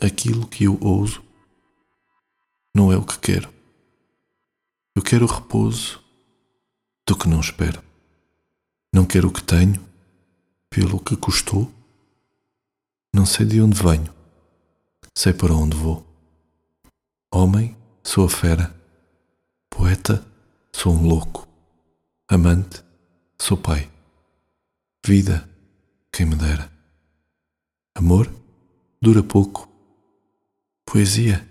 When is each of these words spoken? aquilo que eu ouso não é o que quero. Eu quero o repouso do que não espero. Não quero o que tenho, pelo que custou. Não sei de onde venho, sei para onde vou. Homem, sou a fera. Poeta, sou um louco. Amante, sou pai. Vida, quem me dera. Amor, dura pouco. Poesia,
aquilo 0.00 0.46
que 0.46 0.64
eu 0.64 0.78
ouso 0.80 1.22
não 2.74 2.92
é 2.92 2.96
o 2.96 3.04
que 3.04 3.18
quero. 3.18 3.52
Eu 4.94 5.02
quero 5.02 5.24
o 5.24 5.28
repouso 5.28 6.02
do 7.06 7.16
que 7.16 7.28
não 7.28 7.40
espero. 7.40 7.82
Não 8.92 9.04
quero 9.04 9.28
o 9.28 9.32
que 9.32 9.42
tenho, 9.42 9.84
pelo 10.70 11.00
que 11.00 11.16
custou. 11.16 11.72
Não 13.12 13.26
sei 13.26 13.46
de 13.46 13.60
onde 13.60 13.80
venho, 13.80 14.14
sei 15.14 15.32
para 15.32 15.54
onde 15.54 15.76
vou. 15.76 16.06
Homem, 17.32 17.76
sou 18.02 18.24
a 18.24 18.28
fera. 18.28 18.74
Poeta, 19.68 20.24
sou 20.72 20.94
um 20.94 21.06
louco. 21.06 21.46
Amante, 22.28 22.82
sou 23.40 23.56
pai. 23.56 23.90
Vida, 25.04 25.48
quem 26.12 26.26
me 26.26 26.36
dera. 26.36 26.70
Amor, 27.94 28.32
dura 29.00 29.22
pouco. 29.22 29.68
Poesia, 30.90 31.46